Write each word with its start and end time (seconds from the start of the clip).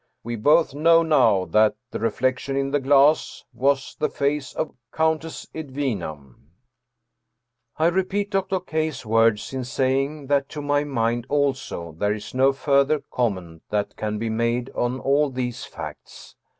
We 0.23 0.35
both 0.35 0.73
know 0.73 1.03
now 1.03 1.45
that 1.45 1.75
the 1.91 1.99
reflection 1.99 2.55
in 2.57 2.71
the 2.71 2.79
glass 2.79 3.43
was 3.53 3.95
the 3.99 4.09
face 4.09 4.51
of 4.55 4.73
Countess 4.91 5.45
Edwina." 5.53 6.33
I 7.77 7.85
repeat 7.85 8.31
Dr. 8.31 8.59
K.'s 8.61 9.05
words 9.05 9.53
in 9.53 9.63
saying 9.63 10.25
that, 10.25 10.49
to 10.49 10.61
my 10.63 10.83
mind 10.85 11.27
also, 11.29 11.91
there 11.91 12.13
is 12.15 12.33
no 12.33 12.51
further 12.51 13.03
comment 13.11 13.61
that 13.69 13.95
can 13.95 14.17
be 14.17 14.31
made 14.31 14.71
on 14.73 14.99
all 14.99 15.29
these 15.29 15.65
facts. 15.65 16.35